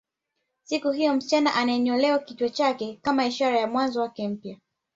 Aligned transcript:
Siku 0.63 0.91
hiyo 0.91 1.13
msichana 1.15 1.55
ananyolewa 1.55 2.19
kichwa 2.19 2.49
chake 2.49 2.99
kama 3.01 3.25
ishara 3.25 3.59
ya 3.59 3.67
mwanzo 3.67 4.01
wake 4.01 4.27
mpya 4.27 4.57